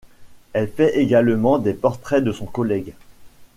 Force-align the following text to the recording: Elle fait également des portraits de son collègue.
Elle 0.53 0.67
fait 0.67 0.97
également 0.97 1.59
des 1.59 1.75
portraits 1.75 2.23
de 2.23 2.31
son 2.31 2.47
collègue. 2.47 2.93